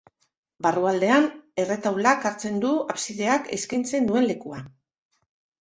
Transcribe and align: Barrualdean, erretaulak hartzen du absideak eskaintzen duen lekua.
Barrualdean, 0.65 1.27
erretaulak 1.63 2.25
hartzen 2.29 2.57
du 2.65 2.73
absideak 2.97 3.47
eskaintzen 3.59 4.09
duen 4.11 4.29
lekua. 4.33 4.67